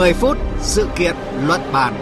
10 0.00 0.12
phút 0.12 0.38
sự 0.60 0.88
kiện 0.98 1.16
luận 1.46 1.60
bàn. 1.72 1.94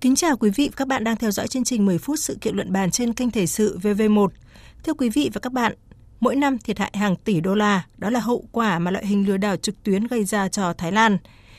Kính 0.00 0.14
chào 0.14 0.36
quý 0.36 0.50
vị 0.50 0.68
và 0.68 0.74
các 0.76 0.88
bạn 0.88 1.04
đang 1.04 1.16
theo 1.16 1.30
dõi 1.30 1.48
chương 1.48 1.64
trình 1.64 1.86
10 1.86 1.98
phút 1.98 2.18
sự 2.18 2.38
kiện 2.40 2.56
luận 2.56 2.72
bàn 2.72 2.90
trên 2.90 3.14
kênh 3.14 3.30
Thể 3.30 3.46
sự 3.46 3.78
VV1. 3.82 4.28
Thưa 4.84 4.94
quý 4.94 5.08
vị 5.08 5.30
và 5.34 5.40
các 5.40 5.52
bạn, 5.52 5.72
mỗi 6.20 6.36
năm 6.36 6.58
thiệt 6.58 6.78
hại 6.78 6.92
hàng 6.94 7.16
tỷ 7.16 7.40
đô 7.40 7.54
la, 7.54 7.82
đó 7.98 8.10
là 8.10 8.20
hậu 8.20 8.44
quả 8.52 8.78
mà 8.78 8.90
loại 8.90 9.06
hình 9.06 9.28
lừa 9.28 9.36
đảo 9.36 9.56
trực 9.56 9.82
tuyến 9.82 10.06
gây 10.06 10.24
ra 10.24 10.48
cho 10.48 10.72
Thái 10.72 10.92
Lan. 10.92 11.18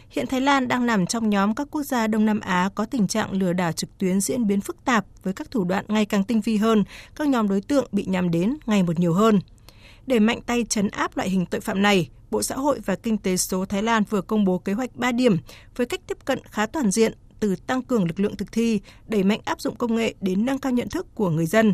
Hiện 0.10 0.28
Thái 0.28 0.42
Lan 0.42 0.68
đang 0.68 0.86
nằm 0.86 1.06
trong 1.06 1.30
nhóm 1.30 1.56
các 1.56 1.68
quốc 1.72 1.84
gia 1.84 2.08
Đông 2.08 2.26
Nam 2.26 2.40
Á 2.40 2.70
có 2.76 2.86
tình 2.86 3.08
trạng 3.08 3.32
lừa 3.32 3.54
đảo 3.54 3.72
trực 3.72 3.98
tuyến 3.98 4.22
diễn 4.22 4.48
biến 4.48 4.62
phức 4.62 4.86
tạp 4.86 5.06
với 5.24 5.34
các 5.34 5.52
thủ 5.52 5.64
đoạn 5.64 5.86
ngày 5.88 6.06
càng 6.06 6.24
tinh 6.24 6.42
vi 6.42 6.58
hơn, 6.58 6.84
các 7.16 7.28
nhóm 7.28 7.48
đối 7.48 7.62
tượng 7.62 7.88
bị 7.92 8.06
nhắm 8.06 8.32
đến 8.32 8.58
ngày 8.66 8.84
một 8.84 9.00
nhiều 9.00 9.14
hơn. 9.14 9.40
Để 10.08 10.20
mạnh 10.20 10.42
tay 10.46 10.66
chấn 10.70 10.88
áp 10.88 11.18
loại 11.18 11.30
hình 11.30 11.46
tội 11.46 11.62
phạm 11.62 11.82
này, 11.82 12.10
Bộ 12.32 12.44
Xã 12.44 12.56
hội 12.56 12.80
và 12.86 12.96
Kinh 12.96 13.18
tế 13.18 13.38
số 13.38 13.66
Thái 13.66 13.84
Lan 13.84 14.04
vừa 14.10 14.22
công 14.22 14.46
bố 14.46 14.58
kế 14.58 14.74
hoạch 14.74 14.96
3 14.96 15.12
điểm 15.12 15.38
với 15.76 15.86
cách 15.86 16.02
tiếp 16.08 16.18
cận 16.26 16.40
khá 16.44 16.66
toàn 16.66 16.92
diện 16.92 17.14
từ 17.40 17.56
tăng 17.56 17.82
cường 17.82 18.04
lực 18.04 18.20
lượng 18.20 18.36
thực 18.36 18.52
thi, 18.52 18.82
đẩy 19.08 19.24
mạnh 19.24 19.40
áp 19.46 19.62
dụng 19.62 19.76
công 19.76 19.96
nghệ 19.96 20.14
đến 20.22 20.46
nâng 20.46 20.60
cao 20.60 20.72
nhận 20.72 20.90
thức 20.90 21.16
của 21.16 21.30
người 21.30 21.46
dân. 21.46 21.74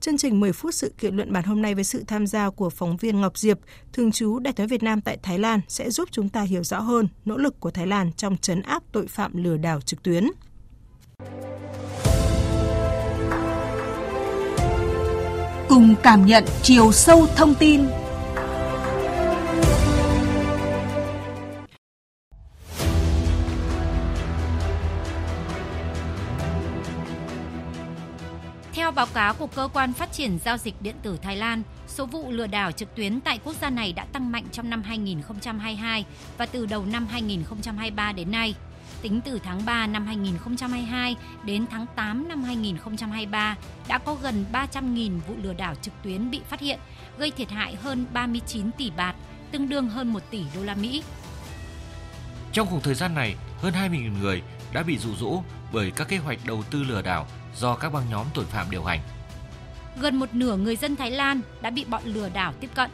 Chương 0.00 0.18
trình 0.18 0.40
10 0.40 0.52
phút 0.52 0.74
sự 0.74 0.92
kiện 0.98 1.16
luận 1.16 1.32
bàn 1.32 1.44
hôm 1.44 1.62
nay 1.62 1.74
với 1.74 1.84
sự 1.84 2.04
tham 2.06 2.26
gia 2.26 2.50
của 2.50 2.70
phóng 2.70 2.96
viên 2.96 3.20
Ngọc 3.20 3.38
Diệp, 3.38 3.58
thường 3.92 4.12
trú 4.12 4.38
Đại 4.38 4.54
sứ 4.56 4.66
Việt 4.66 4.82
Nam 4.82 5.00
tại 5.00 5.18
Thái 5.22 5.38
Lan 5.38 5.60
sẽ 5.68 5.90
giúp 5.90 6.08
chúng 6.12 6.28
ta 6.28 6.42
hiểu 6.42 6.64
rõ 6.64 6.80
hơn 6.80 7.08
nỗ 7.24 7.36
lực 7.36 7.60
của 7.60 7.70
Thái 7.70 7.86
Lan 7.86 8.12
trong 8.12 8.36
chấn 8.36 8.62
áp 8.62 8.82
tội 8.92 9.06
phạm 9.06 9.44
lừa 9.44 9.56
đảo 9.56 9.80
trực 9.80 10.02
tuyến. 10.02 10.30
Cùng 15.68 15.94
cảm 16.02 16.26
nhận 16.26 16.44
chiều 16.62 16.92
sâu 16.92 17.26
thông 17.36 17.54
tin 17.54 17.86
cáo 29.14 29.34
của 29.34 29.46
Cơ 29.46 29.68
quan 29.72 29.92
Phát 29.92 30.12
triển 30.12 30.38
Giao 30.44 30.56
dịch 30.56 30.74
Điện 30.80 30.94
tử 31.02 31.18
Thái 31.22 31.36
Lan, 31.36 31.62
số 31.88 32.06
vụ 32.06 32.30
lừa 32.30 32.46
đảo 32.46 32.72
trực 32.72 32.94
tuyến 32.94 33.20
tại 33.20 33.40
quốc 33.44 33.56
gia 33.60 33.70
này 33.70 33.92
đã 33.92 34.04
tăng 34.04 34.32
mạnh 34.32 34.44
trong 34.52 34.70
năm 34.70 34.82
2022 34.82 36.04
và 36.38 36.46
từ 36.46 36.66
đầu 36.66 36.86
năm 36.86 37.06
2023 37.10 38.12
đến 38.12 38.30
nay. 38.30 38.54
Tính 39.02 39.20
từ 39.24 39.40
tháng 39.44 39.64
3 39.64 39.86
năm 39.86 40.06
2022 40.06 41.16
đến 41.44 41.66
tháng 41.70 41.86
8 41.96 42.28
năm 42.28 42.44
2023 42.44 43.56
đã 43.88 43.98
có 43.98 44.16
gần 44.22 44.44
300.000 44.52 45.20
vụ 45.28 45.34
lừa 45.42 45.54
đảo 45.54 45.74
trực 45.82 45.94
tuyến 46.02 46.30
bị 46.30 46.40
phát 46.48 46.60
hiện, 46.60 46.78
gây 47.18 47.30
thiệt 47.30 47.50
hại 47.50 47.74
hơn 47.74 48.06
39 48.12 48.70
tỷ 48.72 48.90
bạt, 48.90 49.14
tương 49.52 49.68
đương 49.68 49.88
hơn 49.88 50.12
1 50.12 50.22
tỷ 50.30 50.42
đô 50.54 50.62
la 50.62 50.74
Mỹ. 50.74 51.02
Trong 52.52 52.66
cùng 52.70 52.80
thời 52.80 52.94
gian 52.94 53.14
này, 53.14 53.34
hơn 53.58 53.74
20.000 53.74 54.18
người 54.20 54.42
đã 54.72 54.82
bị 54.82 54.98
dụ 54.98 55.10
dỗ 55.16 55.42
bởi 55.72 55.90
các 55.90 56.08
kế 56.08 56.18
hoạch 56.18 56.38
đầu 56.46 56.62
tư 56.70 56.82
lừa 56.82 57.02
đảo 57.02 57.26
do 57.56 57.76
các 57.76 57.92
băng 57.92 58.10
nhóm 58.10 58.26
tội 58.34 58.44
phạm 58.44 58.70
điều 58.70 58.84
hành. 58.84 59.00
Gần 60.00 60.16
một 60.16 60.34
nửa 60.34 60.56
người 60.56 60.76
dân 60.76 60.96
Thái 60.96 61.10
Lan 61.10 61.40
đã 61.60 61.70
bị 61.70 61.84
bọn 61.84 62.02
lừa 62.04 62.28
đảo 62.28 62.52
tiếp 62.60 62.70
cận. 62.74 62.90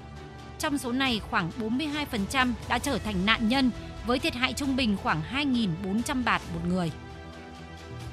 Trong 0.58 0.78
số 0.78 0.92
này, 0.92 1.20
khoảng 1.30 1.50
42% 1.58 2.52
đã 2.68 2.78
trở 2.78 2.98
thành 2.98 3.26
nạn 3.26 3.48
nhân 3.48 3.70
với 4.06 4.18
thiệt 4.18 4.34
hại 4.34 4.52
trung 4.52 4.76
bình 4.76 4.96
khoảng 5.02 5.22
2.400 5.32 6.24
bạt 6.24 6.42
một 6.54 6.60
người. 6.68 6.90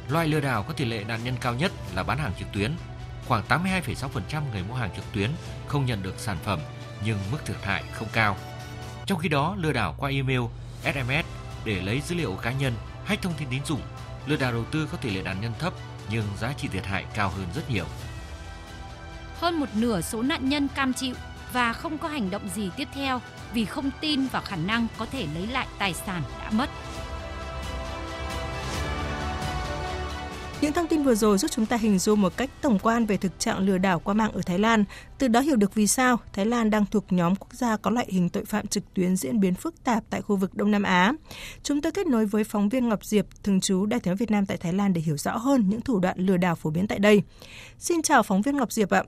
Loại 0.10 0.28
lừa 0.28 0.40
đảo 0.40 0.64
có 0.64 0.74
tỷ 0.74 0.86
lệ 0.86 1.04
nạn 1.04 1.20
nhân 1.24 1.36
cao 1.42 1.54
nhất 1.54 1.72
là 1.96 2.04
bán 2.04 2.18
hàng 2.18 2.32
trực 2.40 2.52
tuyến. 2.54 2.72
Khoảng 3.28 3.44
82,6% 3.50 4.42
người 4.52 4.64
mua 4.70 4.76
hàng 4.76 4.90
trực 4.96 5.06
tuyến 5.14 5.30
không 5.68 5.86
nhận 5.86 6.04
được 6.04 6.20
sản 6.20 6.38
phẩm 6.44 6.60
nhưng 7.06 7.18
mức 7.32 7.46
thiệt 7.46 7.58
hại 7.62 7.84
không 7.94 8.08
cao. 8.14 8.38
Trong 9.06 9.20
khi 9.20 9.30
đó, 9.30 9.56
lừa 9.60 9.74
đảo 9.74 9.96
qua 9.98 10.10
email, 10.10 10.42
SMS 10.84 11.26
để 11.66 11.82
lấy 11.82 12.02
dữ 12.02 12.16
liệu 12.16 12.34
cá 12.42 12.52
nhân, 12.52 12.74
hack 13.06 13.22
thông 13.22 13.34
tin 13.34 13.48
tín 13.52 13.66
dụng, 13.66 13.82
lừa 14.26 14.36
đảo 14.36 14.52
đầu 14.52 14.66
tư 14.72 14.88
có 14.92 14.98
tỷ 14.98 15.10
lệ 15.10 15.22
nạn 15.22 15.42
nhân 15.42 15.52
thấp 15.60 15.74
nhưng 16.10 16.24
giá 16.40 16.54
trị 16.54 16.68
thiệt 16.68 16.86
hại 16.86 17.06
cao 17.14 17.30
hơn 17.30 17.46
rất 17.56 17.70
nhiều. 17.70 17.86
Hơn 19.40 19.60
một 19.60 19.70
nửa 19.76 20.02
số 20.02 20.22
nạn 20.22 20.50
nhân 20.50 20.68
cam 20.76 20.94
chịu 20.94 21.16
và 21.54 21.74
không 21.74 21.98
có 21.98 22.08
hành 22.08 22.30
động 22.32 22.50
gì 22.50 22.70
tiếp 22.78 22.88
theo 22.94 23.22
vì 23.54 23.66
không 23.66 23.92
tin 24.02 24.28
vào 24.28 24.42
khả 24.42 24.56
năng 24.56 24.88
có 24.98 25.06
thể 25.06 25.28
lấy 25.34 25.48
lại 25.48 25.68
tài 25.80 25.94
sản 25.94 26.24
đã 26.40 26.50
mất. 26.52 26.70
Những 30.64 30.74
thông 30.74 30.88
tin 30.88 31.04
vừa 31.04 31.16
rồi 31.16 31.38
giúp 31.38 31.52
chúng 31.52 31.66
ta 31.66 31.78
hình 31.78 32.00
dung 32.00 32.22
một 32.22 32.38
cách 32.38 32.50
tổng 32.62 32.80
quan 32.80 33.06
về 33.06 33.18
thực 33.18 33.40
trạng 33.40 33.60
lừa 33.60 33.78
đảo 33.78 34.00
qua 34.00 34.14
mạng 34.14 34.32
ở 34.32 34.42
Thái 34.46 34.60
Lan, 34.60 34.84
từ 35.18 35.28
đó 35.28 35.40
hiểu 35.40 35.56
được 35.56 35.74
vì 35.76 35.88
sao 35.88 36.18
Thái 36.34 36.46
Lan 36.46 36.70
đang 36.70 36.86
thuộc 36.86 37.06
nhóm 37.10 37.36
quốc 37.36 37.54
gia 37.54 37.78
có 37.78 37.92
loại 37.92 38.08
hình 38.10 38.30
tội 38.30 38.46
phạm 38.46 38.68
trực 38.68 38.94
tuyến 38.94 39.16
diễn 39.16 39.40
biến 39.40 39.54
phức 39.54 39.84
tạp 39.84 40.04
tại 40.10 40.22
khu 40.22 40.36
vực 40.36 40.56
Đông 40.56 40.72
Nam 40.72 40.84
Á. 40.84 41.14
Chúng 41.64 41.82
tôi 41.82 41.92
kết 41.92 42.08
nối 42.08 42.26
với 42.26 42.44
phóng 42.44 42.70
viên 42.70 42.90
Ngọc 42.90 43.06
Diệp, 43.06 43.26
thường 43.44 43.62
trú 43.62 43.86
Đại 43.86 44.00
sứ 44.06 44.16
Việt 44.16 44.32
Nam 44.32 44.46
tại 44.46 44.58
Thái 44.58 44.74
Lan 44.74 44.94
để 44.94 45.02
hiểu 45.02 45.18
rõ 45.18 45.38
hơn 45.38 45.70
những 45.70 45.82
thủ 45.82 46.00
đoạn 46.00 46.20
lừa 46.20 46.38
đảo 46.38 46.56
phổ 46.56 46.70
biến 46.70 46.88
tại 46.88 47.00
đây. 47.00 47.24
Xin 47.80 48.02
chào 48.02 48.24
phóng 48.24 48.42
viên 48.42 48.58
Ngọc 48.58 48.72
Diệp 48.72 48.90
ạ. 48.90 49.04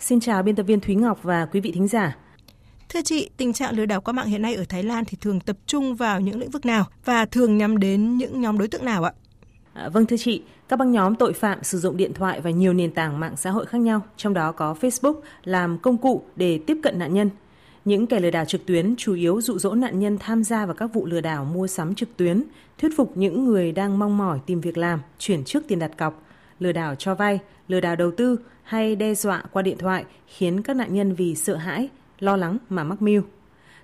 Xin 0.00 0.20
chào 0.20 0.42
biên 0.42 0.56
tập 0.56 0.62
viên 0.62 0.80
Thúy 0.80 0.94
Ngọc 0.94 1.18
và 1.22 1.46
quý 1.52 1.60
vị 1.60 1.72
thính 1.72 1.88
giả. 1.88 2.16
Thưa 2.88 3.00
chị, 3.04 3.30
tình 3.36 3.52
trạng 3.52 3.76
lừa 3.76 3.86
đảo 3.86 4.00
qua 4.00 4.12
mạng 4.12 4.26
hiện 4.26 4.42
nay 4.42 4.54
ở 4.54 4.64
Thái 4.68 4.82
Lan 4.82 5.04
thì 5.04 5.16
thường 5.20 5.40
tập 5.40 5.56
trung 5.66 5.94
vào 5.94 6.20
những 6.20 6.38
lĩnh 6.38 6.50
vực 6.50 6.66
nào 6.66 6.84
và 7.04 7.24
thường 7.24 7.58
nhắm 7.58 7.78
đến 7.78 8.16
những 8.16 8.40
nhóm 8.40 8.58
đối 8.58 8.68
tượng 8.68 8.84
nào 8.84 9.04
ạ? 9.04 9.12
À, 9.78 9.88
vâng 9.88 10.06
thưa 10.06 10.16
chị, 10.16 10.42
các 10.68 10.78
băng 10.78 10.92
nhóm 10.92 11.14
tội 11.14 11.32
phạm 11.32 11.62
sử 11.62 11.78
dụng 11.78 11.96
điện 11.96 12.12
thoại 12.14 12.40
và 12.40 12.50
nhiều 12.50 12.72
nền 12.72 12.90
tảng 12.90 13.20
mạng 13.20 13.36
xã 13.36 13.50
hội 13.50 13.66
khác 13.66 13.78
nhau, 13.78 14.00
trong 14.16 14.34
đó 14.34 14.52
có 14.52 14.74
Facebook 14.80 15.14
làm 15.44 15.78
công 15.78 15.96
cụ 15.96 16.22
để 16.36 16.60
tiếp 16.66 16.76
cận 16.82 16.98
nạn 16.98 17.14
nhân. 17.14 17.30
Những 17.84 18.06
kẻ 18.06 18.20
lừa 18.20 18.30
đảo 18.30 18.44
trực 18.44 18.66
tuyến 18.66 18.94
chủ 18.98 19.14
yếu 19.14 19.40
dụ 19.40 19.58
dỗ 19.58 19.74
nạn 19.74 19.98
nhân 19.98 20.18
tham 20.18 20.44
gia 20.44 20.66
vào 20.66 20.74
các 20.74 20.86
vụ 20.92 21.06
lừa 21.06 21.20
đảo 21.20 21.44
mua 21.44 21.66
sắm 21.66 21.94
trực 21.94 22.16
tuyến, 22.16 22.42
thuyết 22.78 22.92
phục 22.96 23.16
những 23.16 23.44
người 23.44 23.72
đang 23.72 23.98
mong 23.98 24.18
mỏi 24.18 24.38
tìm 24.46 24.60
việc 24.60 24.78
làm, 24.78 25.00
chuyển 25.18 25.44
trước 25.44 25.64
tiền 25.68 25.78
đặt 25.78 25.98
cọc, 25.98 26.22
lừa 26.58 26.72
đảo 26.72 26.94
cho 26.94 27.14
vay, 27.14 27.38
lừa 27.68 27.80
đảo 27.80 27.96
đầu 27.96 28.10
tư 28.10 28.36
hay 28.62 28.96
đe 28.96 29.14
dọa 29.14 29.42
qua 29.52 29.62
điện 29.62 29.78
thoại 29.78 30.04
khiến 30.26 30.62
các 30.62 30.76
nạn 30.76 30.94
nhân 30.94 31.14
vì 31.14 31.34
sợ 31.34 31.56
hãi, 31.56 31.88
lo 32.20 32.36
lắng 32.36 32.58
mà 32.68 32.84
mắc 32.84 33.02
mưu. 33.02 33.22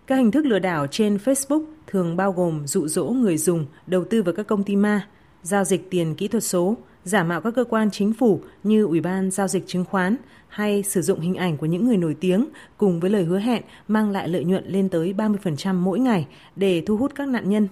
Các 0.06 0.16
hình 0.16 0.30
thức 0.30 0.46
lừa 0.46 0.58
đảo 0.58 0.86
trên 0.86 1.16
Facebook 1.16 1.64
thường 1.86 2.16
bao 2.16 2.32
gồm 2.32 2.66
dụ 2.66 2.88
dỗ 2.88 3.04
người 3.04 3.36
dùng 3.36 3.66
đầu 3.86 4.04
tư 4.04 4.22
vào 4.22 4.34
các 4.34 4.46
công 4.46 4.64
ty 4.64 4.76
ma, 4.76 5.08
giao 5.44 5.64
dịch 5.64 5.90
tiền 5.90 6.14
kỹ 6.14 6.28
thuật 6.28 6.44
số, 6.44 6.76
giả 7.04 7.24
mạo 7.24 7.40
các 7.40 7.54
cơ 7.54 7.64
quan 7.64 7.90
chính 7.90 8.12
phủ 8.12 8.40
như 8.62 8.84
Ủy 8.84 9.00
ban 9.00 9.30
Giao 9.30 9.48
dịch 9.48 9.64
Chứng 9.66 9.84
khoán 9.84 10.16
hay 10.48 10.82
sử 10.82 11.02
dụng 11.02 11.20
hình 11.20 11.34
ảnh 11.34 11.56
của 11.56 11.66
những 11.66 11.86
người 11.86 11.96
nổi 11.96 12.16
tiếng 12.20 12.48
cùng 12.76 13.00
với 13.00 13.10
lời 13.10 13.24
hứa 13.24 13.38
hẹn 13.38 13.62
mang 13.88 14.10
lại 14.10 14.28
lợi 14.28 14.44
nhuận 14.44 14.64
lên 14.66 14.88
tới 14.88 15.14
30% 15.16 15.74
mỗi 15.74 15.98
ngày 15.98 16.26
để 16.56 16.82
thu 16.86 16.96
hút 16.96 17.12
các 17.14 17.28
nạn 17.28 17.50
nhân. 17.50 17.68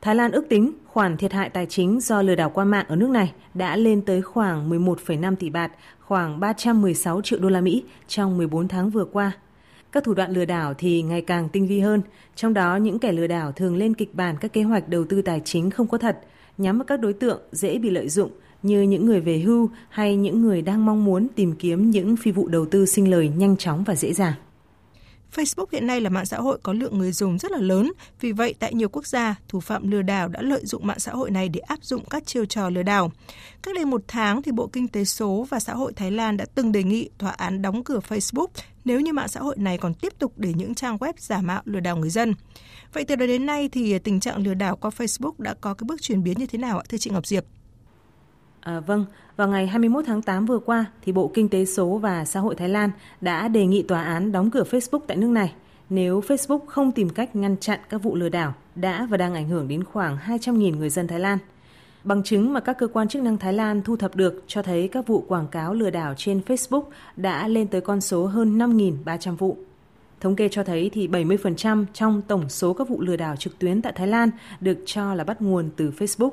Thái 0.00 0.14
Lan 0.14 0.32
ước 0.32 0.48
tính 0.48 0.72
khoản 0.86 1.16
thiệt 1.16 1.32
hại 1.32 1.50
tài 1.50 1.66
chính 1.66 2.00
do 2.00 2.22
lừa 2.22 2.34
đảo 2.34 2.50
qua 2.50 2.64
mạng 2.64 2.86
ở 2.88 2.96
nước 2.96 3.10
này 3.10 3.32
đã 3.54 3.76
lên 3.76 4.02
tới 4.02 4.22
khoảng 4.22 4.70
11,5 4.70 5.36
tỷ 5.36 5.50
bạt, 5.50 5.72
khoảng 6.00 6.40
316 6.40 7.22
triệu 7.22 7.38
đô 7.38 7.48
la 7.48 7.60
Mỹ 7.60 7.84
trong 8.08 8.36
14 8.36 8.68
tháng 8.68 8.90
vừa 8.90 9.04
qua. 9.04 9.32
Các 9.92 10.04
thủ 10.04 10.14
đoạn 10.14 10.30
lừa 10.30 10.44
đảo 10.44 10.74
thì 10.74 11.02
ngày 11.02 11.20
càng 11.20 11.48
tinh 11.48 11.66
vi 11.66 11.80
hơn, 11.80 12.02
trong 12.34 12.54
đó 12.54 12.76
những 12.76 12.98
kẻ 12.98 13.12
lừa 13.12 13.26
đảo 13.26 13.52
thường 13.52 13.76
lên 13.76 13.94
kịch 13.94 14.14
bản 14.14 14.36
các 14.40 14.52
kế 14.52 14.62
hoạch 14.62 14.88
đầu 14.88 15.04
tư 15.08 15.22
tài 15.22 15.40
chính 15.44 15.70
không 15.70 15.86
có 15.86 15.98
thật– 15.98 16.18
nhắm 16.58 16.78
vào 16.78 16.84
các 16.84 17.00
đối 17.00 17.12
tượng 17.12 17.40
dễ 17.52 17.78
bị 17.78 17.90
lợi 17.90 18.08
dụng, 18.08 18.30
như 18.62 18.82
những 18.82 19.06
người 19.06 19.20
về 19.20 19.38
hưu 19.38 19.70
hay 19.88 20.16
những 20.16 20.42
người 20.42 20.62
đang 20.62 20.86
mong 20.86 21.04
muốn 21.04 21.28
tìm 21.34 21.54
kiếm 21.58 21.90
những 21.90 22.16
phi 22.16 22.30
vụ 22.30 22.48
đầu 22.48 22.66
tư 22.66 22.86
sinh 22.86 23.10
lời 23.10 23.30
nhanh 23.36 23.56
chóng 23.56 23.84
và 23.84 23.94
dễ 23.94 24.12
dàng. 24.12 24.34
Facebook 25.34 25.66
hiện 25.72 25.86
nay 25.86 26.00
là 26.00 26.10
mạng 26.10 26.26
xã 26.26 26.36
hội 26.36 26.58
có 26.62 26.72
lượng 26.72 26.98
người 26.98 27.12
dùng 27.12 27.38
rất 27.38 27.52
là 27.52 27.58
lớn, 27.58 27.92
vì 28.20 28.32
vậy 28.32 28.54
tại 28.58 28.74
nhiều 28.74 28.88
quốc 28.88 29.06
gia, 29.06 29.34
thủ 29.48 29.60
phạm 29.60 29.90
lừa 29.90 30.02
đảo 30.02 30.28
đã 30.28 30.42
lợi 30.42 30.60
dụng 30.64 30.86
mạng 30.86 31.00
xã 31.00 31.12
hội 31.12 31.30
này 31.30 31.48
để 31.48 31.60
áp 31.60 31.78
dụng 31.82 32.04
các 32.10 32.26
chiêu 32.26 32.44
trò 32.44 32.70
lừa 32.70 32.82
đảo. 32.82 33.12
Cách 33.62 33.74
đây 33.74 33.84
một 33.84 34.02
tháng, 34.08 34.42
thì 34.42 34.52
Bộ 34.52 34.66
Kinh 34.66 34.88
tế 34.88 35.04
số 35.04 35.46
và 35.50 35.60
Xã 35.60 35.74
hội 35.74 35.92
Thái 35.92 36.10
Lan 36.10 36.36
đã 36.36 36.46
từng 36.54 36.72
đề 36.72 36.82
nghị 36.82 37.08
tòa 37.18 37.30
án 37.30 37.62
đóng 37.62 37.84
cửa 37.84 38.00
Facebook 38.08 38.46
nếu 38.84 39.00
như 39.00 39.12
mạng 39.12 39.28
xã 39.28 39.40
hội 39.40 39.56
này 39.58 39.78
còn 39.78 39.94
tiếp 39.94 40.12
tục 40.18 40.32
để 40.36 40.52
những 40.56 40.74
trang 40.74 40.96
web 40.96 41.12
giả 41.18 41.40
mạo 41.40 41.62
lừa 41.64 41.80
đảo 41.80 41.96
người 41.96 42.10
dân. 42.10 42.34
Vậy 42.92 43.04
từ 43.04 43.16
đó 43.16 43.26
đến 43.26 43.46
nay 43.46 43.68
thì 43.68 43.98
tình 43.98 44.20
trạng 44.20 44.46
lừa 44.46 44.54
đảo 44.54 44.76
qua 44.76 44.90
Facebook 44.96 45.32
đã 45.38 45.54
có 45.60 45.74
cái 45.74 45.84
bước 45.84 46.02
chuyển 46.02 46.22
biến 46.22 46.38
như 46.38 46.46
thế 46.46 46.58
nào 46.58 46.78
ạ, 46.78 46.84
thưa 46.88 46.98
chị 46.98 47.10
Ngọc 47.10 47.26
Diệp? 47.26 47.44
À, 48.64 48.80
vâng, 48.80 49.04
vào 49.36 49.48
ngày 49.48 49.66
21 49.66 50.04
tháng 50.06 50.22
8 50.22 50.46
vừa 50.46 50.58
qua, 50.58 50.84
thì 51.02 51.12
Bộ 51.12 51.30
Kinh 51.34 51.48
tế 51.48 51.64
số 51.64 51.98
và 51.98 52.24
Xã 52.24 52.40
hội 52.40 52.54
Thái 52.54 52.68
Lan 52.68 52.90
đã 53.20 53.48
đề 53.48 53.66
nghị 53.66 53.82
tòa 53.82 54.04
án 54.04 54.32
đóng 54.32 54.50
cửa 54.50 54.62
Facebook 54.70 55.00
tại 55.06 55.16
nước 55.16 55.28
này 55.28 55.52
nếu 55.90 56.20
Facebook 56.20 56.58
không 56.66 56.92
tìm 56.92 57.10
cách 57.10 57.36
ngăn 57.36 57.56
chặn 57.56 57.80
các 57.88 58.02
vụ 58.02 58.14
lừa 58.14 58.28
đảo 58.28 58.54
đã 58.74 59.06
và 59.10 59.16
đang 59.16 59.34
ảnh 59.34 59.48
hưởng 59.48 59.68
đến 59.68 59.84
khoảng 59.84 60.16
200.000 60.26 60.76
người 60.76 60.90
dân 60.90 61.06
Thái 61.06 61.20
Lan. 61.20 61.38
Bằng 62.04 62.22
chứng 62.22 62.52
mà 62.52 62.60
các 62.60 62.78
cơ 62.78 62.86
quan 62.86 63.08
chức 63.08 63.22
năng 63.22 63.38
Thái 63.38 63.52
Lan 63.52 63.82
thu 63.82 63.96
thập 63.96 64.16
được 64.16 64.44
cho 64.46 64.62
thấy 64.62 64.88
các 64.88 65.06
vụ 65.06 65.24
quảng 65.28 65.48
cáo 65.48 65.74
lừa 65.74 65.90
đảo 65.90 66.14
trên 66.16 66.40
Facebook 66.46 66.84
đã 67.16 67.48
lên 67.48 67.66
tới 67.66 67.80
con 67.80 68.00
số 68.00 68.26
hơn 68.26 68.58
5.300 68.58 69.36
vụ. 69.36 69.56
Thống 70.20 70.36
kê 70.36 70.48
cho 70.48 70.64
thấy 70.64 70.90
thì 70.92 71.08
70% 71.08 71.84
trong 71.92 72.22
tổng 72.22 72.48
số 72.48 72.72
các 72.72 72.88
vụ 72.88 73.00
lừa 73.00 73.16
đảo 73.16 73.36
trực 73.36 73.58
tuyến 73.58 73.82
tại 73.82 73.92
Thái 73.96 74.06
Lan 74.06 74.30
được 74.60 74.78
cho 74.86 75.14
là 75.14 75.24
bắt 75.24 75.42
nguồn 75.42 75.70
từ 75.76 75.92
Facebook. 75.98 76.30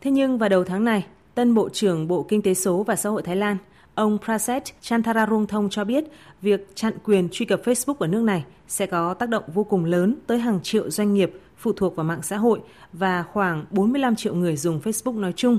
Thế 0.00 0.10
nhưng 0.10 0.38
vào 0.38 0.48
đầu 0.48 0.64
tháng 0.64 0.84
này, 0.84 1.06
tân 1.34 1.54
Bộ 1.54 1.68
trưởng 1.68 2.08
Bộ 2.08 2.22
Kinh 2.22 2.42
tế 2.42 2.54
số 2.54 2.82
và 2.82 2.96
Xã 2.96 3.10
hội 3.10 3.22
Thái 3.22 3.36
Lan, 3.36 3.56
Ông 3.94 4.18
Praset 4.24 4.62
Chantararongthong 4.80 5.68
cho 5.70 5.84
biết 5.84 6.04
việc 6.42 6.68
chặn 6.74 6.92
quyền 7.04 7.28
truy 7.32 7.46
cập 7.46 7.64
Facebook 7.64 7.94
ở 7.98 8.06
nước 8.06 8.22
này 8.22 8.44
sẽ 8.68 8.86
có 8.86 9.14
tác 9.14 9.28
động 9.28 9.44
vô 9.54 9.64
cùng 9.64 9.84
lớn 9.84 10.16
tới 10.26 10.38
hàng 10.38 10.60
triệu 10.62 10.90
doanh 10.90 11.14
nghiệp 11.14 11.32
phụ 11.56 11.72
thuộc 11.72 11.96
vào 11.96 12.04
mạng 12.04 12.22
xã 12.22 12.36
hội 12.36 12.60
và 12.92 13.22
khoảng 13.22 13.64
45 13.70 14.16
triệu 14.16 14.34
người 14.34 14.56
dùng 14.56 14.80
Facebook 14.80 15.20
nói 15.20 15.32
chung. 15.36 15.58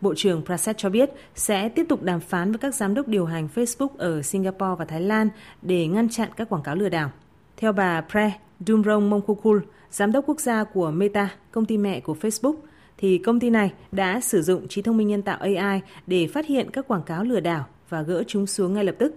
Bộ 0.00 0.14
trưởng 0.16 0.44
Prasad 0.44 0.76
cho 0.76 0.90
biết 0.90 1.10
sẽ 1.34 1.68
tiếp 1.68 1.86
tục 1.88 2.02
đàm 2.02 2.20
phán 2.20 2.52
với 2.52 2.58
các 2.58 2.74
giám 2.74 2.94
đốc 2.94 3.08
điều 3.08 3.24
hành 3.24 3.48
Facebook 3.54 3.88
ở 3.98 4.22
Singapore 4.22 4.74
và 4.78 4.84
Thái 4.84 5.00
Lan 5.00 5.28
để 5.62 5.86
ngăn 5.86 6.08
chặn 6.08 6.28
các 6.36 6.48
quảng 6.48 6.62
cáo 6.62 6.76
lừa 6.76 6.88
đảo. 6.88 7.10
Theo 7.56 7.72
bà 7.72 8.00
Pre 8.10 8.32
Dumrong 8.66 9.10
Mongkukul, 9.10 9.58
giám 9.90 10.12
đốc 10.12 10.24
quốc 10.28 10.40
gia 10.40 10.64
của 10.64 10.90
Meta, 10.90 11.28
công 11.50 11.66
ty 11.66 11.78
mẹ 11.78 12.00
của 12.00 12.16
Facebook, 12.20 12.54
thì 12.98 13.18
công 13.18 13.40
ty 13.40 13.50
này 13.50 13.72
đã 13.92 14.20
sử 14.20 14.42
dụng 14.42 14.68
trí 14.68 14.82
thông 14.82 14.96
minh 14.96 15.08
nhân 15.08 15.22
tạo 15.22 15.38
AI 15.38 15.80
để 16.06 16.26
phát 16.26 16.46
hiện 16.46 16.70
các 16.70 16.88
quảng 16.88 17.02
cáo 17.02 17.24
lừa 17.24 17.40
đảo 17.40 17.66
và 17.88 18.02
gỡ 18.02 18.22
chúng 18.26 18.46
xuống 18.46 18.74
ngay 18.74 18.84
lập 18.84 18.94
tức. 18.98 19.14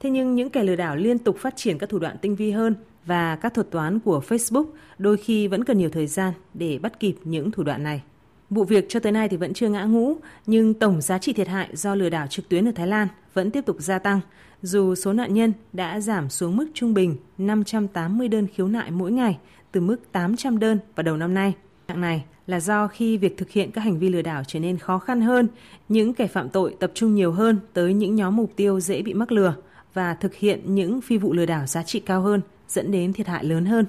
Thế 0.00 0.10
nhưng 0.10 0.34
những 0.34 0.50
kẻ 0.50 0.62
lừa 0.62 0.76
đảo 0.76 0.96
liên 0.96 1.18
tục 1.18 1.36
phát 1.38 1.56
triển 1.56 1.78
các 1.78 1.88
thủ 1.88 1.98
đoạn 1.98 2.16
tinh 2.22 2.36
vi 2.36 2.50
hơn 2.50 2.74
và 3.04 3.36
các 3.36 3.54
thuật 3.54 3.70
toán 3.70 4.00
của 4.00 4.22
Facebook 4.28 4.66
đôi 4.98 5.16
khi 5.16 5.48
vẫn 5.48 5.64
cần 5.64 5.78
nhiều 5.78 5.90
thời 5.90 6.06
gian 6.06 6.32
để 6.54 6.78
bắt 6.78 7.00
kịp 7.00 7.16
những 7.24 7.50
thủ 7.50 7.62
đoạn 7.62 7.82
này. 7.82 8.02
Vụ 8.50 8.64
việc 8.64 8.86
cho 8.88 9.00
tới 9.00 9.12
nay 9.12 9.28
thì 9.28 9.36
vẫn 9.36 9.54
chưa 9.54 9.68
ngã 9.68 9.84
ngũ, 9.84 10.16
nhưng 10.46 10.74
tổng 10.74 11.00
giá 11.00 11.18
trị 11.18 11.32
thiệt 11.32 11.48
hại 11.48 11.68
do 11.72 11.94
lừa 11.94 12.10
đảo 12.10 12.26
trực 12.26 12.48
tuyến 12.48 12.68
ở 12.68 12.72
Thái 12.72 12.86
Lan 12.86 13.08
vẫn 13.34 13.50
tiếp 13.50 13.66
tục 13.66 13.76
gia 13.78 13.98
tăng, 13.98 14.20
dù 14.62 14.94
số 14.94 15.12
nạn 15.12 15.34
nhân 15.34 15.52
đã 15.72 16.00
giảm 16.00 16.30
xuống 16.30 16.56
mức 16.56 16.66
trung 16.74 16.94
bình 16.94 17.16
580 17.38 18.28
đơn 18.28 18.46
khiếu 18.46 18.68
nại 18.68 18.90
mỗi 18.90 19.12
ngày 19.12 19.38
từ 19.72 19.80
mức 19.80 19.96
800 20.12 20.58
đơn 20.58 20.78
vào 20.96 21.02
đầu 21.02 21.16
năm 21.16 21.34
nay. 21.34 21.54
Trạng 21.88 22.00
này 22.00 22.24
là 22.48 22.60
do 22.60 22.88
khi 22.88 23.18
việc 23.18 23.36
thực 23.36 23.50
hiện 23.50 23.70
các 23.70 23.80
hành 23.80 23.98
vi 23.98 24.08
lừa 24.08 24.22
đảo 24.22 24.42
trở 24.46 24.60
nên 24.60 24.78
khó 24.78 24.98
khăn 24.98 25.20
hơn, 25.20 25.48
những 25.88 26.14
kẻ 26.14 26.26
phạm 26.26 26.48
tội 26.48 26.76
tập 26.80 26.92
trung 26.94 27.14
nhiều 27.14 27.32
hơn 27.32 27.58
tới 27.72 27.94
những 27.94 28.14
nhóm 28.14 28.36
mục 28.36 28.52
tiêu 28.56 28.80
dễ 28.80 29.02
bị 29.02 29.14
mắc 29.14 29.32
lừa 29.32 29.54
và 29.94 30.14
thực 30.14 30.34
hiện 30.34 30.74
những 30.74 31.00
phi 31.00 31.18
vụ 31.18 31.32
lừa 31.32 31.46
đảo 31.46 31.66
giá 31.66 31.82
trị 31.82 32.00
cao 32.00 32.22
hơn, 32.22 32.40
dẫn 32.68 32.90
đến 32.90 33.12
thiệt 33.12 33.26
hại 33.26 33.44
lớn 33.44 33.66
hơn. 33.66 33.86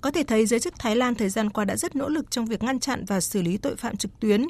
Có 0.00 0.10
thể 0.10 0.22
thấy 0.22 0.46
giới 0.46 0.60
chức 0.60 0.74
Thái 0.78 0.96
Lan 0.96 1.14
thời 1.14 1.28
gian 1.28 1.50
qua 1.50 1.64
đã 1.64 1.76
rất 1.76 1.96
nỗ 1.96 2.08
lực 2.08 2.30
trong 2.30 2.46
việc 2.46 2.62
ngăn 2.62 2.80
chặn 2.80 3.04
và 3.04 3.20
xử 3.20 3.42
lý 3.42 3.56
tội 3.56 3.76
phạm 3.76 3.96
trực 3.96 4.20
tuyến. 4.20 4.46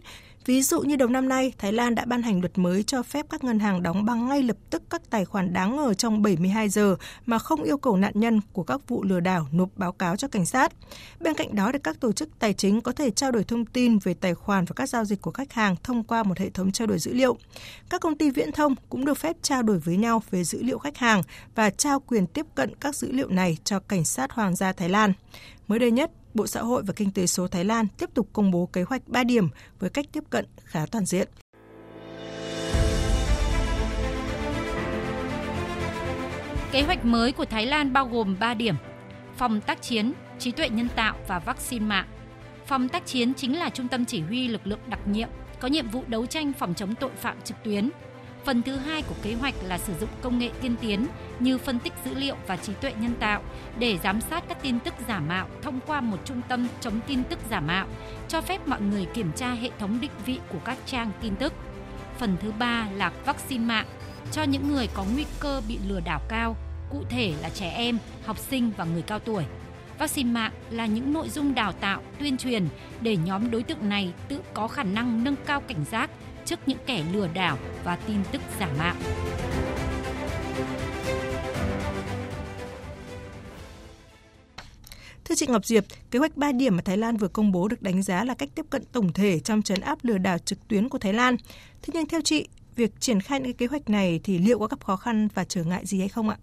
Ví 0.46 0.62
dụ 0.62 0.80
như 0.80 0.96
đầu 0.96 1.08
năm 1.08 1.28
nay, 1.28 1.52
Thái 1.58 1.72
Lan 1.72 1.94
đã 1.94 2.04
ban 2.04 2.22
hành 2.22 2.40
luật 2.40 2.58
mới 2.58 2.82
cho 2.82 3.02
phép 3.02 3.26
các 3.30 3.44
ngân 3.44 3.58
hàng 3.58 3.82
đóng 3.82 4.04
băng 4.04 4.28
ngay 4.28 4.42
lập 4.42 4.56
tức 4.70 4.82
các 4.90 5.02
tài 5.10 5.24
khoản 5.24 5.52
đáng 5.52 5.76
ngờ 5.76 5.94
trong 5.94 6.22
72 6.22 6.68
giờ 6.68 6.96
mà 7.26 7.38
không 7.38 7.62
yêu 7.62 7.78
cầu 7.78 7.96
nạn 7.96 8.12
nhân 8.14 8.40
của 8.52 8.62
các 8.62 8.88
vụ 8.88 9.04
lừa 9.04 9.20
đảo 9.20 9.46
nộp 9.52 9.68
báo 9.76 9.92
cáo 9.92 10.16
cho 10.16 10.28
cảnh 10.28 10.46
sát. 10.46 10.72
Bên 11.20 11.34
cạnh 11.34 11.54
đó, 11.54 11.72
các 11.84 12.00
tổ 12.00 12.12
chức 12.12 12.28
tài 12.38 12.52
chính 12.52 12.80
có 12.80 12.92
thể 12.92 13.10
trao 13.10 13.30
đổi 13.30 13.44
thông 13.44 13.66
tin 13.66 13.98
về 13.98 14.14
tài 14.14 14.34
khoản 14.34 14.64
và 14.64 14.72
các 14.76 14.88
giao 14.88 15.04
dịch 15.04 15.22
của 15.22 15.30
khách 15.30 15.52
hàng 15.52 15.76
thông 15.82 16.04
qua 16.04 16.22
một 16.22 16.38
hệ 16.38 16.50
thống 16.50 16.72
trao 16.72 16.86
đổi 16.86 16.98
dữ 16.98 17.12
liệu. 17.12 17.36
Các 17.90 18.00
công 18.00 18.18
ty 18.18 18.30
viễn 18.30 18.52
thông 18.52 18.74
cũng 18.88 19.04
được 19.04 19.18
phép 19.18 19.36
trao 19.42 19.62
đổi 19.62 19.78
với 19.78 19.96
nhau 19.96 20.22
về 20.30 20.44
dữ 20.44 20.62
liệu 20.62 20.78
khách 20.78 20.96
hàng 20.96 21.22
và 21.54 21.70
trao 21.70 22.00
quyền 22.00 22.26
tiếp 22.26 22.46
cận 22.54 22.74
các 22.80 22.96
dữ 22.96 23.12
liệu 23.12 23.28
này 23.28 23.58
cho 23.64 23.80
cảnh 23.80 24.04
sát 24.04 24.32
hoàng 24.32 24.56
gia 24.56 24.72
Thái 24.72 24.88
Lan. 24.88 25.12
Mới 25.68 25.78
đây 25.78 25.90
nhất, 25.90 26.10
Bộ 26.34 26.46
Xã 26.46 26.62
hội 26.62 26.82
và 26.82 26.92
Kinh 26.96 27.10
tế 27.10 27.26
số 27.26 27.46
Thái 27.48 27.64
Lan 27.64 27.86
tiếp 27.98 28.10
tục 28.14 28.28
công 28.32 28.50
bố 28.50 28.66
kế 28.72 28.82
hoạch 28.82 29.08
3 29.08 29.24
điểm 29.24 29.48
với 29.78 29.90
cách 29.90 30.06
tiếp 30.12 30.24
cận 30.30 30.46
khá 30.64 30.86
toàn 30.86 31.04
diện. 31.04 31.28
Kế 36.72 36.82
hoạch 36.82 37.04
mới 37.04 37.32
của 37.32 37.44
Thái 37.44 37.66
Lan 37.66 37.92
bao 37.92 38.06
gồm 38.06 38.36
3 38.40 38.54
điểm: 38.54 38.74
phòng 39.36 39.60
tác 39.60 39.82
chiến, 39.82 40.12
trí 40.38 40.50
tuệ 40.50 40.68
nhân 40.68 40.88
tạo 40.96 41.16
và 41.28 41.38
vaccine 41.38 41.86
mạng. 41.86 42.06
Phòng 42.66 42.88
tác 42.88 43.06
chiến 43.06 43.34
chính 43.34 43.58
là 43.58 43.70
trung 43.70 43.88
tâm 43.88 44.04
chỉ 44.04 44.20
huy 44.20 44.48
lực 44.48 44.66
lượng 44.66 44.80
đặc 44.88 45.00
nhiệm 45.08 45.28
có 45.60 45.68
nhiệm 45.68 45.88
vụ 45.88 46.02
đấu 46.06 46.26
tranh 46.26 46.52
phòng 46.52 46.74
chống 46.74 46.94
tội 46.94 47.10
phạm 47.16 47.36
trực 47.44 47.56
tuyến, 47.64 47.90
Phần 48.44 48.62
thứ 48.62 48.76
hai 48.76 49.02
của 49.02 49.14
kế 49.22 49.34
hoạch 49.34 49.54
là 49.64 49.78
sử 49.78 49.92
dụng 50.00 50.08
công 50.22 50.38
nghệ 50.38 50.50
tiên 50.60 50.76
tiến 50.80 51.06
như 51.38 51.58
phân 51.58 51.78
tích 51.78 51.92
dữ 52.04 52.14
liệu 52.14 52.36
và 52.46 52.56
trí 52.56 52.72
tuệ 52.74 52.92
nhân 53.00 53.14
tạo 53.20 53.42
để 53.78 53.98
giám 54.02 54.20
sát 54.20 54.44
các 54.48 54.62
tin 54.62 54.80
tức 54.80 54.94
giả 55.08 55.20
mạo 55.20 55.48
thông 55.62 55.80
qua 55.86 56.00
một 56.00 56.16
trung 56.24 56.40
tâm 56.48 56.68
chống 56.80 57.00
tin 57.06 57.24
tức 57.24 57.38
giả 57.50 57.60
mạo, 57.60 57.86
cho 58.28 58.40
phép 58.40 58.68
mọi 58.68 58.80
người 58.80 59.06
kiểm 59.14 59.32
tra 59.36 59.52
hệ 59.52 59.70
thống 59.78 60.00
định 60.00 60.10
vị 60.26 60.38
của 60.48 60.58
các 60.64 60.78
trang 60.86 61.10
tin 61.20 61.36
tức. 61.36 61.52
Phần 62.18 62.36
thứ 62.42 62.52
ba 62.58 62.88
là 62.94 63.12
vaccine 63.24 63.64
mạng 63.64 63.86
cho 64.32 64.42
những 64.42 64.68
người 64.68 64.88
có 64.94 65.04
nguy 65.14 65.24
cơ 65.40 65.62
bị 65.68 65.78
lừa 65.88 66.00
đảo 66.00 66.20
cao, 66.28 66.56
cụ 66.90 67.04
thể 67.08 67.34
là 67.40 67.50
trẻ 67.50 67.68
em, 67.68 67.98
học 68.24 68.38
sinh 68.38 68.70
và 68.76 68.84
người 68.84 69.02
cao 69.02 69.18
tuổi. 69.18 69.44
Vaccine 69.98 70.32
mạng 70.32 70.52
là 70.70 70.86
những 70.86 71.12
nội 71.12 71.28
dung 71.28 71.54
đào 71.54 71.72
tạo, 71.72 72.02
tuyên 72.18 72.36
truyền 72.36 72.66
để 73.00 73.16
nhóm 73.16 73.50
đối 73.50 73.62
tượng 73.62 73.88
này 73.88 74.12
tự 74.28 74.40
có 74.54 74.68
khả 74.68 74.82
năng 74.82 75.24
nâng 75.24 75.36
cao 75.46 75.60
cảnh 75.60 75.84
giác 75.90 76.10
trước 76.44 76.58
những 76.66 76.78
kẻ 76.86 77.04
lừa 77.12 77.28
đảo 77.28 77.58
và 77.84 77.96
tin 77.96 78.16
tức 78.32 78.42
giả 78.60 78.68
mạo. 78.78 78.94
Thưa 85.24 85.34
chị 85.34 85.46
Ngọc 85.46 85.66
Diệp, 85.66 85.84
kế 86.10 86.18
hoạch 86.18 86.36
3 86.36 86.52
điểm 86.52 86.76
mà 86.76 86.82
Thái 86.82 86.96
Lan 86.96 87.16
vừa 87.16 87.28
công 87.28 87.52
bố 87.52 87.68
được 87.68 87.82
đánh 87.82 88.02
giá 88.02 88.24
là 88.24 88.34
cách 88.34 88.48
tiếp 88.54 88.66
cận 88.70 88.84
tổng 88.92 89.12
thể 89.12 89.40
trong 89.40 89.62
trấn 89.62 89.80
áp 89.80 89.98
lừa 90.02 90.18
đảo 90.18 90.38
trực 90.38 90.68
tuyến 90.68 90.88
của 90.88 90.98
Thái 90.98 91.12
Lan. 91.12 91.36
Thế 91.82 91.90
nhưng 91.94 92.06
theo 92.06 92.20
chị, 92.20 92.48
việc 92.76 93.00
triển 93.00 93.20
khai 93.20 93.40
những 93.40 93.56
kế 93.56 93.66
hoạch 93.66 93.90
này 93.90 94.20
thì 94.24 94.38
liệu 94.38 94.58
có 94.58 94.66
gặp 94.66 94.84
khó 94.84 94.96
khăn 94.96 95.28
và 95.34 95.44
trở 95.44 95.64
ngại 95.64 95.86
gì 95.86 95.98
hay 95.98 96.08
không 96.08 96.28
ạ? 96.28 96.36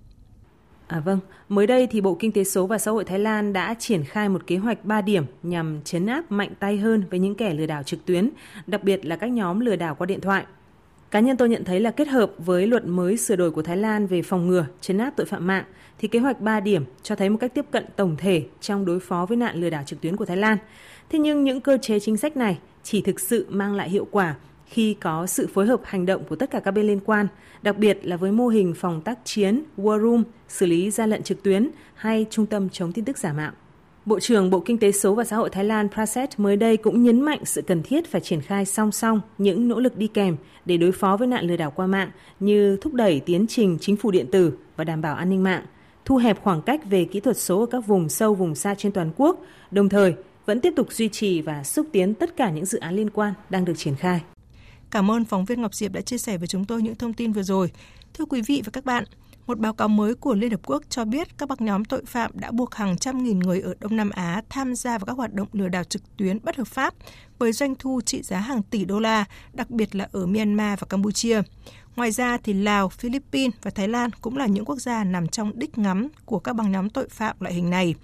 À 0.89 1.00
vâng, 1.00 1.19
mới 1.50 1.68
đây 1.68 1.88
thì 1.88 2.01
Bộ 2.01 2.18
Kinh 2.19 2.31
tế 2.31 2.44
số 2.44 2.68
và 2.68 2.77
Xã 2.77 2.91
hội 2.91 3.03
Thái 3.03 3.19
Lan 3.19 3.53
đã 3.53 3.75
triển 3.80 4.03
khai 4.03 4.30
một 4.30 4.47
kế 4.47 4.57
hoạch 4.57 4.86
3 4.86 5.01
điểm 5.01 5.24
nhằm 5.44 5.80
chấn 5.83 6.06
áp 6.06 6.31
mạnh 6.31 6.50
tay 6.59 6.77
hơn 6.77 7.03
với 7.09 7.19
những 7.19 7.36
kẻ 7.36 7.53
lừa 7.53 7.65
đảo 7.65 7.83
trực 7.83 8.06
tuyến, 8.06 8.30
đặc 8.68 8.83
biệt 8.83 9.06
là 9.06 9.15
các 9.15 9.27
nhóm 9.27 9.59
lừa 9.59 9.75
đảo 9.75 9.95
qua 9.95 10.06
điện 10.06 10.21
thoại. 10.21 10.45
Cá 11.12 11.19
nhân 11.19 11.38
tôi 11.38 11.50
nhận 11.50 11.63
thấy 11.63 11.80
là 11.80 11.91
kết 11.91 12.07
hợp 12.07 12.31
với 12.38 12.68
luật 12.68 12.86
mới 12.86 13.18
sửa 13.18 13.36
đổi 13.36 13.51
của 13.51 13.62
Thái 13.62 13.77
Lan 13.77 14.07
về 14.07 14.21
phòng 14.21 14.47
ngừa, 14.47 14.65
chấn 14.81 14.97
áp 14.97 15.13
tội 15.15 15.25
phạm 15.25 15.47
mạng 15.47 15.63
thì 16.00 16.07
kế 16.07 16.19
hoạch 16.19 16.41
3 16.41 16.59
điểm 16.59 16.86
cho 17.03 17.15
thấy 17.15 17.30
một 17.30 17.38
cách 17.39 17.53
tiếp 17.53 17.65
cận 17.71 17.86
tổng 17.95 18.15
thể 18.18 18.45
trong 18.62 18.86
đối 18.86 19.00
phó 19.00 19.25
với 19.25 19.38
nạn 19.38 19.56
lừa 19.56 19.69
đảo 19.69 19.83
trực 19.86 20.01
tuyến 20.01 20.15
của 20.15 20.25
Thái 20.25 20.38
Lan. 20.38 20.57
Thế 21.09 21.19
nhưng 21.19 21.44
những 21.44 21.62
cơ 21.62 21.77
chế 21.81 22.00
chính 22.00 22.18
sách 22.18 22.38
này 22.38 22.57
chỉ 22.83 23.01
thực 23.01 23.19
sự 23.19 23.45
mang 23.50 23.75
lại 23.75 23.89
hiệu 23.89 24.07
quả 24.12 24.36
khi 24.69 24.95
có 25.01 25.27
sự 25.27 25.48
phối 25.54 25.66
hợp 25.66 25.81
hành 25.83 26.06
động 26.06 26.24
của 26.30 26.36
tất 26.36 26.51
cả 26.51 26.60
các 26.60 26.71
bên 26.71 26.88
liên 26.88 27.00
quan, 27.06 27.27
đặc 27.62 27.77
biệt 27.77 28.00
là 28.04 28.18
với 28.18 28.31
mô 28.31 28.48
hình 28.48 28.74
phòng 28.74 29.01
tác 29.01 29.19
chiến, 29.24 29.63
war 29.77 30.01
room, 30.01 30.24
xử 30.48 30.66
lý 30.66 30.92
gian 30.92 31.10
lận 31.10 31.24
trực 31.24 31.44
tuyến 31.44 31.69
hay 31.95 32.25
trung 32.30 32.45
tâm 32.45 32.69
chống 32.69 32.92
tin 32.92 33.06
tức 33.06 33.18
giả 33.18 33.33
mạo. 33.33 33.51
Bộ 34.06 34.19
trưởng 34.19 34.50
Bộ 34.50 34.60
Kinh 34.60 34.77
tế 34.77 34.92
số 34.92 35.16
và 35.16 35.24
Xã 35.24 35.36
hội 35.36 35.50
Thái 35.50 35.63
Lan 35.63 35.89
Praset 35.89 36.39
mới 36.39 36.56
đây 36.56 36.77
cũng 36.77 37.03
nhấn 37.03 37.22
mạnh 37.22 37.46
sự 37.46 37.62
cần 37.62 37.84
thiết 37.84 38.12
phải 38.12 38.22
triển 38.22 38.41
khai 38.41 38.65
song 38.65 38.91
song 38.91 39.22
những 39.38 39.67
nỗ 39.67 39.79
lực 39.79 39.98
đi 39.98 40.08
kèm 40.08 40.36
để 40.65 40.77
đối 40.77 40.91
phó 40.91 41.17
với 41.17 41.27
nạn 41.27 41.46
lừa 41.46 41.58
đảo 41.58 41.72
qua 41.75 41.88
mạng 41.88 42.10
như 42.39 42.77
thúc 42.82 42.93
đẩy 42.93 43.20
tiến 43.20 43.46
trình 43.48 43.77
chính 43.82 43.98
phủ 43.98 44.12
điện 44.12 44.25
tử 44.32 44.53
và 44.75 44.84
đảm 44.84 45.01
bảo 45.01 45.15
an 45.15 45.29
ninh 45.29 45.43
mạng, 45.43 45.65
thu 46.05 46.17
hẹp 46.17 46.43
khoảng 46.43 46.62
cách 46.62 46.82
về 46.89 47.05
kỹ 47.05 47.20
thuật 47.20 47.38
số 47.38 47.60
ở 47.60 47.65
các 47.65 47.79
vùng 47.88 48.10
sâu 48.10 48.36
vùng 48.36 48.55
xa 48.55 48.75
trên 48.75 48.91
toàn 48.91 49.12
quốc, 49.17 49.46
đồng 49.72 49.89
thời 49.89 50.13
vẫn 50.46 50.60
tiếp 50.60 50.74
tục 50.75 50.91
duy 50.91 51.10
trì 51.10 51.41
và 51.41 51.63
xúc 51.63 51.88
tiến 51.91 52.13
tất 52.13 52.38
cả 52.38 52.50
những 52.50 52.65
dự 52.65 52.79
án 52.79 52.96
liên 52.96 53.10
quan 53.10 53.34
đang 53.50 53.65
được 53.65 53.74
triển 53.77 53.96
khai. 53.96 54.22
Cảm 54.91 55.12
ơn 55.12 55.25
phóng 55.25 55.46
viên 55.46 55.62
Ngọc 55.62 55.74
Diệp 55.74 55.91
đã 55.91 56.01
chia 56.01 56.17
sẻ 56.17 56.38
với 56.38 56.48
chúng 56.48 56.65
tôi 56.65 56.81
những 56.81 56.96
thông 56.96 57.13
tin 57.13 57.31
vừa 57.31 57.43
rồi. 57.43 57.72
Thưa 58.13 58.25
quý 58.25 58.41
vị 58.41 58.62
và 58.65 58.69
các 58.74 58.86
bạn, 58.86 59.03
một 59.48 59.60
báo 59.60 59.74
cáo 59.74 59.88
mới 59.88 60.15
của 60.15 60.34
Liên 60.34 60.51
Hợp 60.51 60.60
Quốc 60.65 60.84
cho 60.89 61.05
biết 61.05 61.38
các 61.38 61.50
băng 61.50 61.58
nhóm 61.62 61.86
tội 61.86 62.05
phạm 62.05 62.31
đã 62.34 62.51
buộc 62.51 62.75
hàng 62.75 62.98
trăm 62.98 63.24
nghìn 63.24 63.39
người 63.39 63.62
ở 63.62 63.74
Đông 63.79 63.96
Nam 63.96 64.10
Á 64.10 64.41
tham 64.50 64.75
gia 64.75 64.98
vào 64.98 65.05
các 65.05 65.13
hoạt 65.17 65.34
động 65.34 65.48
lừa 65.51 65.67
đảo 65.67 65.84
trực 65.84 66.17
tuyến 66.17 66.39
bất 66.43 66.55
hợp 66.55 66.67
pháp 66.67 66.93
với 67.39 67.51
doanh 67.51 67.75
thu 67.75 68.01
trị 68.01 68.22
giá 68.22 68.39
hàng 68.39 68.63
tỷ 68.63 68.86
đô 68.86 69.00
la, 69.00 69.25
đặc 69.53 69.69
biệt 69.69 69.96
là 69.96 70.08
ở 70.12 70.25
Myanmar 70.25 70.79
và 70.79 70.88
Campuchia. 70.89 71.41
Ngoài 71.96 72.12
ra 72.12 72.38
thì 72.38 72.53
Lào, 72.53 72.89
Philippines 72.89 73.53
và 73.62 73.72
Thái 73.72 73.88
Lan 73.88 74.10
cũng 74.22 74.38
là 74.38 74.46
những 74.46 74.65
quốc 74.65 74.79
gia 74.79 75.03
nằm 75.03 75.27
trong 75.27 75.60
đích 75.60 75.77
ngắm 75.77 76.08
của 76.25 76.39
các 76.39 76.53
băng 76.53 76.72
nhóm 76.72 76.89
tội 76.89 77.10
phạm 77.10 77.36
loại 77.39 77.53
hình 77.53 77.69
này. 77.69 77.96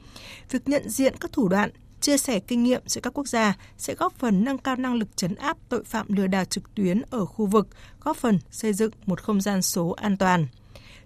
Việc 0.52 0.70
nhận 0.70 0.90
diện 0.90 1.14
các 1.20 1.32
thủ 1.32 1.48
đoạn, 1.48 1.70
chia 2.06 2.18
sẻ 2.18 2.40
kinh 2.40 2.64
nghiệm 2.64 2.82
giữa 2.86 3.02
các 3.02 3.14
quốc 3.14 3.28
gia 3.28 3.58
sẽ 3.78 3.96
góp 3.96 4.14
phần 4.14 4.44
nâng 4.44 4.58
cao 4.58 4.76
năng 4.76 4.96
lực 4.96 5.18
chấn 5.18 5.36
áp 5.36 5.58
tội 5.70 5.84
phạm 5.84 6.14
lừa 6.14 6.28
đảo 6.28 6.46
trực 6.46 6.76
tuyến 6.76 7.02
ở 7.10 7.26
khu 7.26 7.46
vực, 7.46 7.68
góp 8.02 8.18
phần 8.18 8.40
xây 8.52 8.74
dựng 8.74 8.92
một 9.06 9.22
không 9.22 9.42
gian 9.42 9.62
số 9.62 9.90
an 9.90 10.18
toàn. 10.18 10.48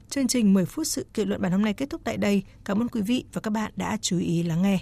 Chương 0.09 0.27
trình 0.27 0.53
10 0.53 0.65
phút 0.65 0.87
sự 0.87 1.05
kiện 1.13 1.29
luận 1.29 1.41
bản 1.41 1.51
hôm 1.51 1.61
nay 1.61 1.73
kết 1.73 1.89
thúc 1.89 2.01
tại 2.03 2.17
đây. 2.17 2.43
Cảm 2.65 2.81
ơn 2.81 2.87
quý 2.87 3.01
vị 3.01 3.25
và 3.33 3.41
các 3.41 3.51
bạn 3.51 3.71
đã 3.75 3.97
chú 4.01 4.19
ý 4.19 4.43
lắng 4.43 4.61
nghe. 4.61 4.79